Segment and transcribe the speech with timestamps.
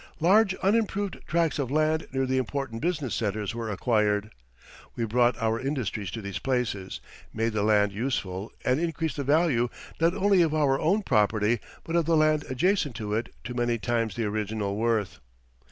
[0.19, 4.31] Large unimproved tracts of land near the important business centres were acquired.
[4.95, 9.69] We brought our industries to these places, made the land useful, and increased the value,
[9.99, 13.77] not only of our own property, but of the land adjacent to it to many
[13.77, 15.19] times the original worth.